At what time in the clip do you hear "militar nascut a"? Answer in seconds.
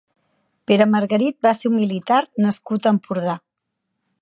1.81-2.95